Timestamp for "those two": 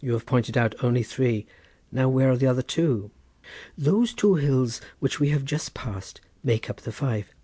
3.77-4.33